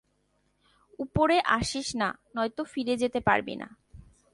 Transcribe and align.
উপরে 0.99 1.37
আসিস 1.39 1.87
না, 1.95 2.09
নয়তো 2.35 2.63
ফিরে 2.63 2.95
যেতে 2.97 3.19
পারবি 3.19 3.55
না। 3.55 3.67